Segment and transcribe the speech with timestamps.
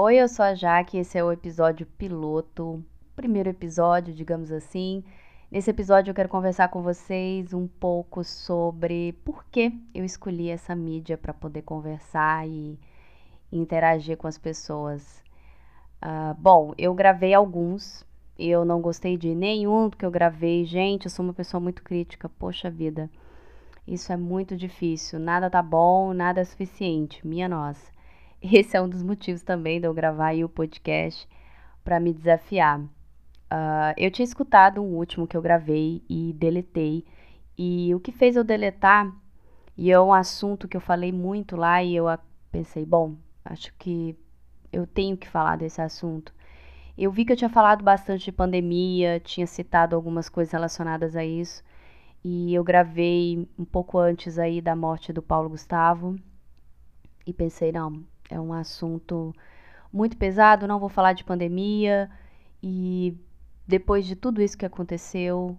[0.00, 2.84] Oi, eu sou a Jaque, esse é o episódio piloto,
[3.16, 5.02] primeiro episódio, digamos assim.
[5.50, 10.72] Nesse episódio eu quero conversar com vocês um pouco sobre por que eu escolhi essa
[10.76, 12.78] mídia para poder conversar e,
[13.50, 15.20] interagir com as pessoas.
[16.00, 18.06] Uh, bom, eu gravei alguns,
[18.38, 20.64] eu não gostei de nenhum que eu gravei.
[20.64, 23.10] Gente, eu sou uma pessoa muito crítica, poxa vida.
[23.84, 27.97] Isso é muito difícil, nada tá bom, nada é suficiente, minha nossa.
[28.42, 31.28] Esse é um dos motivos também de eu gravar aí o podcast
[31.82, 32.80] para me desafiar.
[32.80, 37.04] Uh, eu tinha escutado um último que eu gravei e deletei.
[37.56, 39.12] E o que fez eu deletar,
[39.76, 42.06] e é um assunto que eu falei muito lá, e eu
[42.52, 44.16] pensei, bom, acho que
[44.72, 46.32] eu tenho que falar desse assunto.
[46.96, 51.24] Eu vi que eu tinha falado bastante de pandemia, tinha citado algumas coisas relacionadas a
[51.24, 51.64] isso,
[52.22, 56.16] e eu gravei um pouco antes aí da morte do Paulo Gustavo,
[57.26, 59.34] e pensei, não, é um assunto
[59.92, 62.10] muito pesado, não vou falar de pandemia
[62.62, 63.16] e
[63.66, 65.56] depois de tudo isso que aconteceu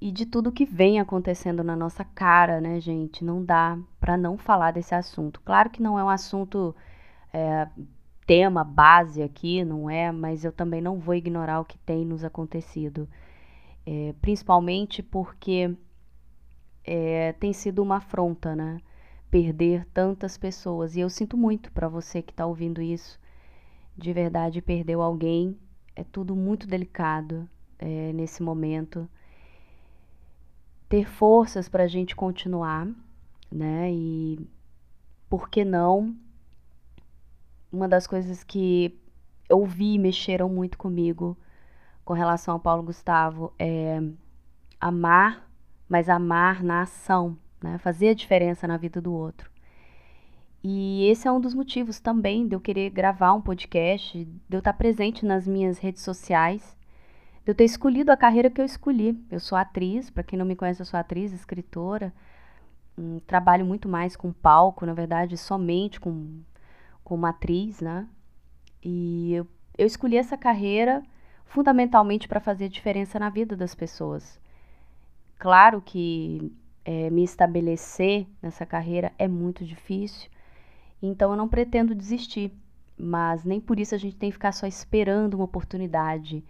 [0.00, 4.36] e de tudo que vem acontecendo na nossa cara, né, gente, não dá para não
[4.36, 5.40] falar desse assunto.
[5.40, 6.74] Claro que não é um assunto
[7.32, 7.68] é,
[8.26, 12.24] tema base aqui, não é, mas eu também não vou ignorar o que tem nos
[12.24, 13.08] acontecido,
[13.86, 15.74] é, principalmente porque
[16.84, 18.78] é, tem sido uma afronta, né?
[19.34, 20.94] Perder tantas pessoas.
[20.94, 23.18] E eu sinto muito para você que está ouvindo isso.
[23.96, 25.58] De verdade, perdeu alguém.
[25.96, 29.10] É tudo muito delicado é, nesse momento.
[30.88, 32.86] Ter forças para a gente continuar,
[33.50, 33.90] né?
[33.92, 34.38] E
[35.28, 36.14] por que não?
[37.72, 38.96] Uma das coisas que
[39.48, 41.36] eu vi mexeram muito comigo
[42.04, 44.00] com relação ao Paulo Gustavo é
[44.80, 45.50] amar,
[45.88, 47.78] mas amar na ação né?
[47.78, 49.50] Fazer a diferença na vida do outro.
[50.62, 54.60] E esse é um dos motivos também de eu querer gravar um podcast, de eu
[54.60, 56.76] estar presente nas minhas redes sociais,
[57.44, 59.18] de eu ter escolhido a carreira que eu escolhi.
[59.30, 62.14] Eu sou atriz, para quem não me conhece, eu sou atriz, escritora.
[62.96, 66.40] Um, trabalho muito mais com palco, na verdade, somente com,
[67.02, 68.06] com uma atriz, né?
[68.82, 69.46] E eu,
[69.76, 71.02] eu escolhi essa carreira
[71.44, 74.40] fundamentalmente para fazer diferença na vida das pessoas.
[75.38, 76.50] Claro que
[76.84, 80.30] é, me estabelecer nessa carreira é muito difícil,
[81.02, 82.52] então eu não pretendo desistir,
[82.96, 86.44] mas nem por isso a gente tem que ficar só esperando uma oportunidade.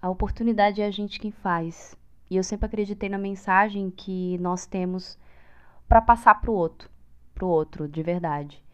[0.00, 1.96] A oportunidade é a gente quem faz.
[2.30, 5.18] E eu sempre acreditei na mensagem que nós temos
[5.88, 6.88] para passar para o outro,
[7.34, 8.64] para o outro, de verdade.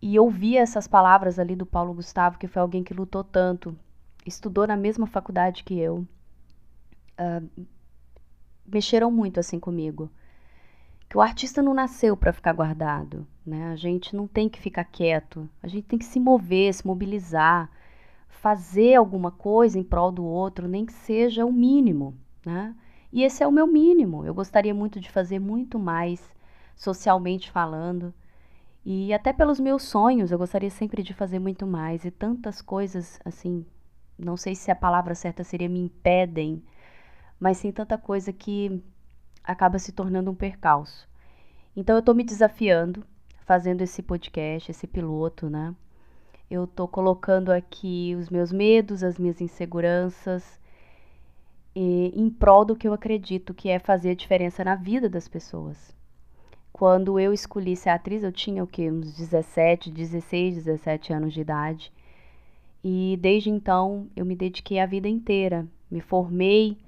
[0.00, 3.76] E ouvir essas palavras ali do Paulo Gustavo, que foi alguém que lutou tanto,
[4.24, 6.06] estudou na mesma faculdade que eu,
[7.18, 7.66] uh,
[8.70, 10.10] mexeram muito assim comigo.
[11.08, 13.72] Que o artista não nasceu para ficar guardado, né?
[13.72, 17.70] A gente não tem que ficar quieto, a gente tem que se mover, se mobilizar,
[18.28, 22.16] fazer alguma coisa em prol do outro, nem que seja o mínimo,
[22.46, 22.74] né?
[23.12, 24.24] E esse é o meu mínimo.
[24.24, 26.22] Eu gostaria muito de fazer muito mais
[26.76, 28.14] socialmente falando.
[28.84, 32.04] E até pelos meus sonhos, eu gostaria sempre de fazer muito mais.
[32.04, 33.66] E tantas coisas, assim,
[34.18, 36.62] não sei se a palavra certa seria me impedem
[37.40, 38.82] mas tem tanta coisa que
[39.42, 41.08] acaba se tornando um percalço.
[41.74, 43.02] Então eu estou me desafiando,
[43.46, 45.74] fazendo esse podcast, esse piloto, né?
[46.50, 50.60] Eu estou colocando aqui os meus medos, as minhas inseguranças,
[51.74, 55.28] e, em prol do que eu acredito que é fazer a diferença na vida das
[55.28, 55.94] pessoas.
[56.72, 58.90] Quando eu escolhi ser atriz, eu tinha o quê?
[58.90, 61.92] Uns 17, 16, 17 anos de idade.
[62.82, 65.66] E desde então eu me dediquei a vida inteira.
[65.90, 66.78] Me formei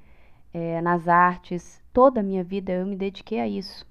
[0.53, 3.87] é, nas artes, toda a minha vida eu me dediquei a isso.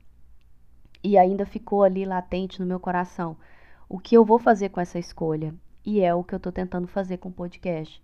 [1.03, 3.35] E ainda ficou ali latente no meu coração
[3.89, 5.53] o que eu vou fazer com essa escolha.
[5.85, 8.01] E é o que eu estou tentando fazer com o podcast.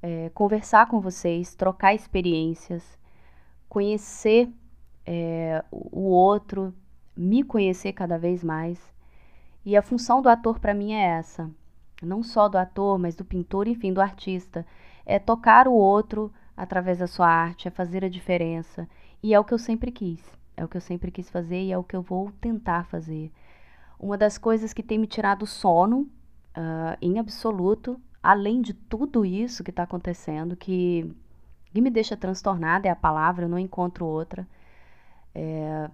[0.00, 2.98] É, conversar com vocês, trocar experiências,
[3.68, 4.48] conhecer
[5.04, 6.72] é, o outro,
[7.16, 8.78] me conhecer cada vez mais.
[9.64, 11.50] E a função do ator para mim é essa.
[12.00, 14.64] Não só do ator, mas do pintor, enfim, do artista.
[15.04, 18.86] É tocar o outro através da sua arte, é fazer a diferença.
[19.22, 20.22] E é o que eu sempre quis.
[20.54, 23.32] É o que eu sempre quis fazer e é o que eu vou tentar fazer.
[23.98, 29.24] Uma das coisas que tem me tirado o sono, uh, em absoluto, além de tudo
[29.24, 31.10] isso que está acontecendo, que,
[31.72, 34.46] que, me deixa transtornada, é a palavra, eu não encontro outra.
[35.34, 35.90] É,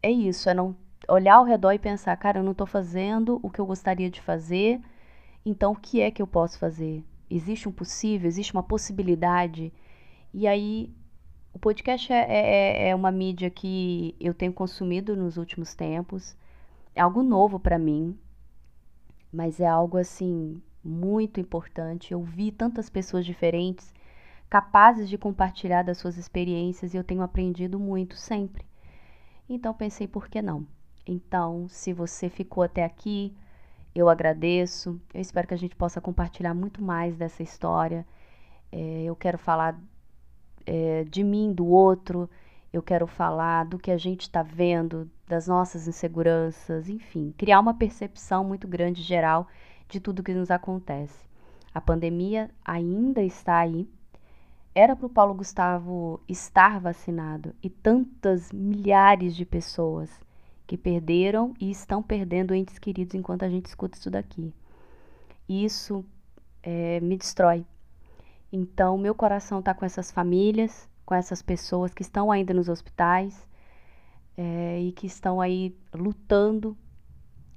[0.00, 0.76] é isso, é não
[1.08, 4.20] olhar ao redor e pensar, cara, eu não estou fazendo o que eu gostaria de
[4.20, 4.80] fazer,
[5.44, 7.04] então o que é que eu posso fazer?
[7.28, 9.72] Existe um possível, existe uma possibilidade
[10.34, 10.92] e aí,
[11.52, 16.36] o podcast é, é, é uma mídia que eu tenho consumido nos últimos tempos.
[16.94, 18.18] É algo novo para mim.
[19.32, 22.12] mas é algo assim muito importante.
[22.12, 23.92] Eu vi tantas pessoas diferentes
[24.50, 28.64] capazes de compartilhar das suas experiências e eu tenho aprendido muito sempre.
[29.48, 30.66] Então pensei, por que não?
[31.06, 33.36] Então, se você ficou até aqui,
[33.94, 35.00] eu agradeço.
[35.12, 38.06] Eu espero que a gente possa compartilhar muito mais dessa história.
[38.72, 39.78] É, eu quero falar
[40.66, 42.28] é, de mim, do outro.
[42.72, 47.74] Eu quero falar do que a gente está vendo, das nossas inseguranças, enfim, criar uma
[47.74, 49.46] percepção muito grande geral
[49.88, 51.18] de tudo que nos acontece.
[51.72, 53.88] A pandemia ainda está aí,
[54.74, 60.10] era para o Paulo Gustavo estar vacinado e tantas milhares de pessoas
[60.66, 64.52] que perderam e estão perdendo entes queridos enquanto a gente escuta isso daqui.
[65.48, 66.04] Isso
[66.62, 67.64] é, me destrói.
[68.56, 73.48] Então, meu coração está com essas famílias, com essas pessoas que estão ainda nos hospitais
[74.36, 76.78] é, e que estão aí lutando.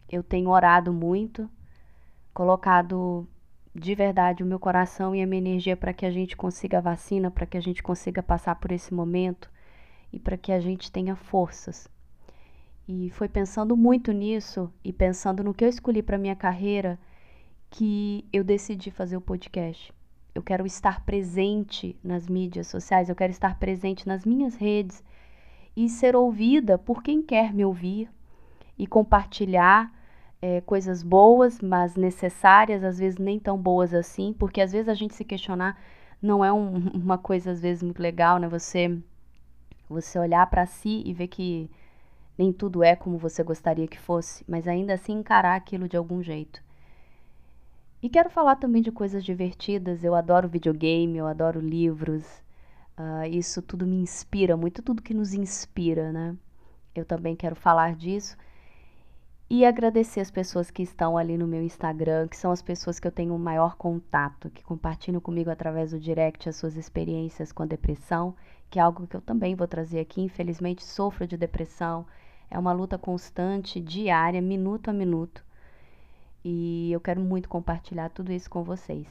[0.09, 1.47] Eu tenho orado muito,
[2.33, 3.27] colocado
[3.75, 6.81] de verdade o meu coração e a minha energia para que a gente consiga a
[6.81, 9.51] vacina, para que a gente consiga passar por esse momento
[10.11, 11.87] e para que a gente tenha forças.
[12.87, 16.97] E foi pensando muito nisso e pensando no que eu escolhi para minha carreira
[17.69, 19.95] que eu decidi fazer o podcast.
[20.37, 25.03] Eu quero estar presente nas mídias sociais, eu quero estar presente nas minhas redes
[25.75, 28.07] e ser ouvida por quem quer me ouvir
[28.77, 29.91] e compartilhar
[30.39, 34.93] é, coisas boas, mas necessárias, às vezes nem tão boas assim, porque às vezes a
[34.93, 35.81] gente se questionar
[36.21, 38.47] não é um, uma coisa às vezes muito legal, né?
[38.47, 38.95] Você
[39.89, 41.67] você olhar para si e ver que
[42.37, 46.21] nem tudo é como você gostaria que fosse, mas ainda assim encarar aquilo de algum
[46.21, 46.66] jeito.
[48.01, 50.03] E quero falar também de coisas divertidas.
[50.03, 52.25] Eu adoro videogame, eu adoro livros.
[52.97, 56.35] Uh, isso tudo me inspira muito, tudo que nos inspira, né?
[56.95, 58.35] Eu também quero falar disso
[59.49, 63.07] e agradecer as pessoas que estão ali no meu Instagram, que são as pessoas que
[63.07, 67.63] eu tenho o maior contato, que compartilham comigo através do direct as suas experiências com
[67.63, 68.35] a depressão,
[68.69, 70.21] que é algo que eu também vou trazer aqui.
[70.21, 72.05] Infelizmente, sofro de depressão.
[72.49, 75.45] É uma luta constante, diária, minuto a minuto.
[76.43, 79.07] E eu quero muito compartilhar tudo isso com vocês.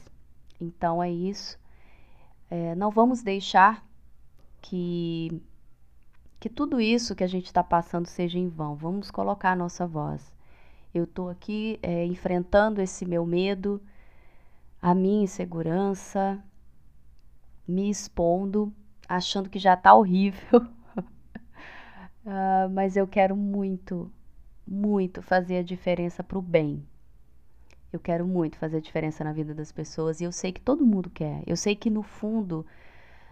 [0.59, 1.59] Então é isso.
[2.49, 3.85] É, não vamos deixar
[4.61, 5.41] que
[6.39, 8.75] que tudo isso que a gente está passando seja em vão.
[8.75, 10.31] Vamos colocar a nossa voz.
[10.93, 13.81] Eu estou aqui é, enfrentando esse meu medo,
[14.81, 16.41] a minha insegurança,
[17.67, 18.71] me expondo,
[19.07, 20.61] achando que já está horrível.
[22.25, 24.11] uh, mas eu quero muito,
[24.65, 26.85] muito fazer a diferença para o bem.
[27.91, 31.09] Eu quero muito fazer diferença na vida das pessoas e eu sei que todo mundo
[31.09, 31.41] quer.
[31.47, 32.65] Eu sei que no fundo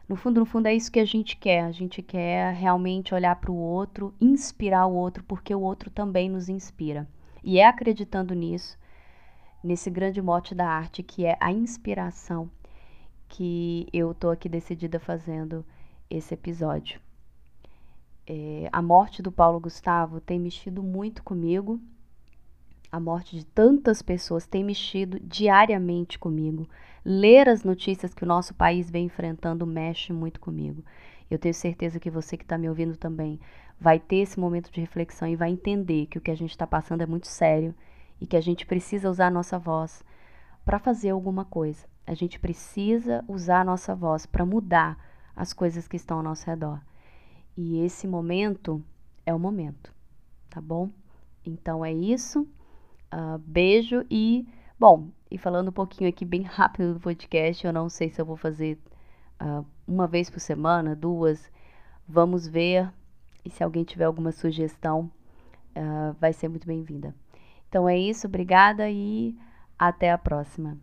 [0.08, 1.64] no fundo, no fundo, é isso que a gente quer.
[1.64, 6.30] A gente quer realmente olhar para o outro, inspirar o outro, porque o outro também
[6.30, 7.08] nos inspira.
[7.44, 8.78] E é acreditando nisso,
[9.64, 12.50] nesse grande mote da arte, que é a inspiração,
[13.28, 15.66] que eu estou aqui decidida fazendo
[16.08, 17.02] esse episódio.
[18.28, 21.82] É, a morte do Paulo Gustavo tem mexido muito comigo.
[22.96, 26.66] A morte de tantas pessoas tem mexido diariamente comigo.
[27.04, 30.82] Ler as notícias que o nosso país vem enfrentando mexe muito comigo.
[31.30, 33.38] Eu tenho certeza que você que está me ouvindo também
[33.78, 36.66] vai ter esse momento de reflexão e vai entender que o que a gente está
[36.66, 37.76] passando é muito sério
[38.22, 40.02] e que a gente precisa usar a nossa voz
[40.64, 41.86] para fazer alguma coisa.
[42.08, 44.98] A gente precisa usar a nossa voz para mudar
[45.36, 46.80] as coisas que estão ao nosso redor.
[47.58, 48.82] E esse momento
[49.26, 49.94] é o momento,
[50.50, 50.90] tá bom?
[51.46, 52.48] Então é isso.
[53.14, 54.48] Uh, beijo e,
[54.80, 58.26] bom, e falando um pouquinho aqui bem rápido do podcast, eu não sei se eu
[58.26, 58.78] vou fazer
[59.42, 61.52] uh, uma vez por semana, duas.
[62.08, 62.92] Vamos ver.
[63.44, 65.12] E se alguém tiver alguma sugestão,
[65.76, 67.14] uh, vai ser muito bem-vinda.
[67.70, 69.36] Então é isso, obrigada e
[69.78, 70.78] até a próxima.